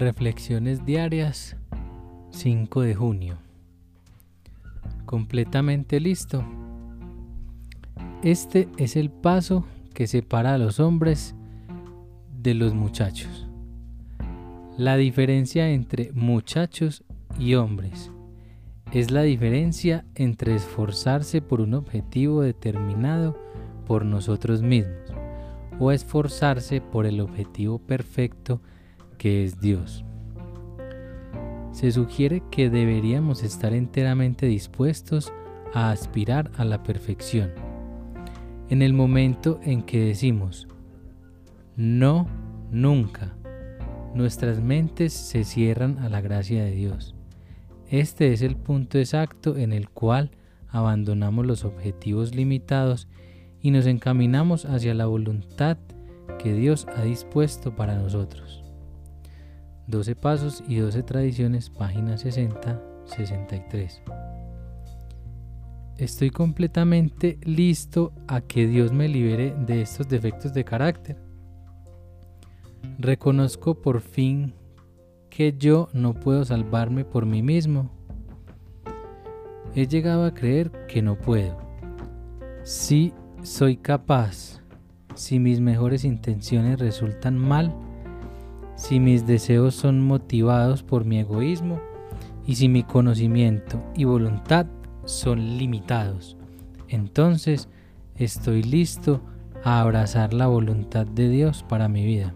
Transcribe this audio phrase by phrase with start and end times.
[0.00, 1.58] Reflexiones diarias
[2.30, 3.36] 5 de junio.
[5.04, 6.42] Completamente listo.
[8.22, 11.34] Este es el paso que separa a los hombres
[12.34, 13.46] de los muchachos.
[14.78, 17.04] La diferencia entre muchachos
[17.38, 18.10] y hombres
[18.92, 23.38] es la diferencia entre esforzarse por un objetivo determinado
[23.86, 24.96] por nosotros mismos
[25.78, 28.62] o esforzarse por el objetivo perfecto
[29.20, 30.02] que es Dios.
[31.72, 35.30] Se sugiere que deberíamos estar enteramente dispuestos
[35.74, 37.50] a aspirar a la perfección.
[38.70, 40.66] En el momento en que decimos,
[41.76, 42.28] no,
[42.70, 43.36] nunca,
[44.14, 47.14] nuestras mentes se cierran a la gracia de Dios.
[47.90, 50.30] Este es el punto exacto en el cual
[50.70, 53.06] abandonamos los objetivos limitados
[53.60, 55.76] y nos encaminamos hacia la voluntad
[56.38, 58.69] que Dios ha dispuesto para nosotros.
[59.90, 64.00] 12 Pasos y 12 Tradiciones, página 60-63.
[65.98, 71.16] Estoy completamente listo a que Dios me libere de estos defectos de carácter.
[72.98, 74.54] Reconozco por fin
[75.28, 77.90] que yo no puedo salvarme por mí mismo.
[79.74, 81.58] He llegado a creer que no puedo.
[82.62, 84.60] Si soy capaz,
[85.14, 87.74] si mis mejores intenciones resultan mal,
[88.80, 91.78] si mis deseos son motivados por mi egoísmo
[92.46, 94.66] y si mi conocimiento y voluntad
[95.04, 96.38] son limitados.
[96.88, 97.68] Entonces
[98.16, 99.20] estoy listo
[99.64, 102.34] a abrazar la voluntad de Dios para mi vida.